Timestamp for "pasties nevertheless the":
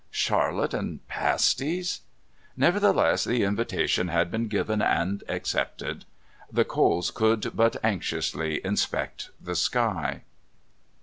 1.07-3.43